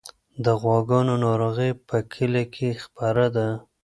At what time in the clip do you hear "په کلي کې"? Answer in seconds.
1.87-2.69